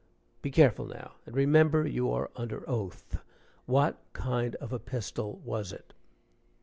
[0.41, 3.19] "Be careful now, and remember you are under oath.
[3.67, 5.93] What kind of a pistol was it?"